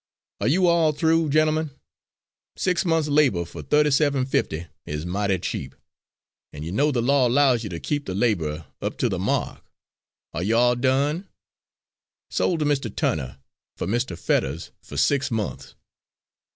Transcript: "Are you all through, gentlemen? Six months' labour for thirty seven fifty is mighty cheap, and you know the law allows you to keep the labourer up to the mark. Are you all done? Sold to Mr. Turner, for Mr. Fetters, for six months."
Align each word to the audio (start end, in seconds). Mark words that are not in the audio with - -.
"Are 0.39 0.47
you 0.47 0.65
all 0.65 0.93
through, 0.93 1.29
gentlemen? 1.29 1.69
Six 2.55 2.85
months' 2.85 3.07
labour 3.07 3.45
for 3.45 3.61
thirty 3.61 3.91
seven 3.91 4.25
fifty 4.25 4.65
is 4.83 5.05
mighty 5.05 5.37
cheap, 5.37 5.75
and 6.51 6.65
you 6.65 6.71
know 6.71 6.91
the 6.91 7.03
law 7.03 7.27
allows 7.27 7.63
you 7.63 7.69
to 7.69 7.79
keep 7.79 8.07
the 8.07 8.15
labourer 8.15 8.65
up 8.81 8.97
to 8.97 9.09
the 9.09 9.19
mark. 9.19 9.63
Are 10.33 10.41
you 10.41 10.57
all 10.57 10.75
done? 10.75 11.27
Sold 12.31 12.61
to 12.61 12.65
Mr. 12.65 12.89
Turner, 12.95 13.41
for 13.77 13.85
Mr. 13.85 14.17
Fetters, 14.17 14.71
for 14.81 14.97
six 14.97 15.29
months." 15.29 15.75